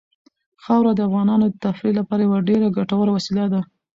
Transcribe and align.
خاوره 0.63 0.91
د 0.95 0.99
افغانانو 1.07 1.45
د 1.49 1.55
تفریح 1.65 1.93
لپاره 1.99 2.21
یوه 2.27 2.39
ډېره 2.49 2.67
ګټوره 2.77 3.11
وسیله 3.17 3.45
ده. 3.53 3.61